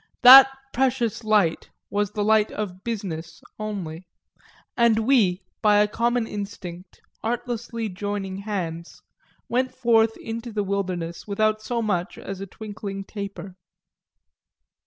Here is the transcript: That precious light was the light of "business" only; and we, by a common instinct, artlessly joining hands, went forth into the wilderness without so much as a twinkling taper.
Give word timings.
That 0.23 0.47
precious 0.73 1.23
light 1.23 1.69
was 1.91 2.09
the 2.09 2.23
light 2.23 2.51
of 2.51 2.83
"business" 2.83 3.39
only; 3.59 4.07
and 4.75 5.05
we, 5.05 5.43
by 5.61 5.75
a 5.77 5.87
common 5.87 6.25
instinct, 6.25 6.99
artlessly 7.23 7.87
joining 7.87 8.37
hands, 8.37 9.03
went 9.47 9.75
forth 9.75 10.17
into 10.17 10.51
the 10.51 10.63
wilderness 10.63 11.27
without 11.27 11.61
so 11.61 11.83
much 11.83 12.17
as 12.17 12.41
a 12.41 12.47
twinkling 12.47 13.03
taper. 13.03 13.55